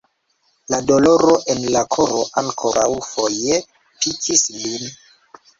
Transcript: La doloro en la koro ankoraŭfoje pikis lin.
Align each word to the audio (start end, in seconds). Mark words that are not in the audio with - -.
La 0.73 0.79
doloro 0.91 1.35
en 1.53 1.61
la 1.75 1.83
koro 1.97 2.23
ankoraŭfoje 2.43 3.61
pikis 4.07 4.47
lin. 4.65 4.93